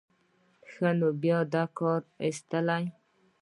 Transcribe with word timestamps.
ښه 0.71 0.89
نو 0.99 1.09
بیا 1.21 1.39
دې 1.53 1.63
کار 1.77 2.01
ایستلی. 2.23 2.83